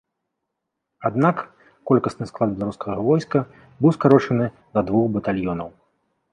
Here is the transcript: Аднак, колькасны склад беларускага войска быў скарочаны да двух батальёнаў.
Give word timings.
Аднак, 1.09 1.37
колькасны 1.91 2.25
склад 2.31 2.49
беларускага 2.57 2.97
войска 3.09 3.39
быў 3.79 3.91
скарочаны 3.99 4.45
да 4.73 4.79
двух 4.89 5.05
батальёнаў. 5.19 5.69